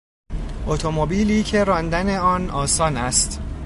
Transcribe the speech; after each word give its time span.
اتومبیلی 0.67 1.43
که 1.43 1.63
راندن 1.63 2.15
آن 2.17 2.49
آسان 2.49 2.97
است 2.97 3.41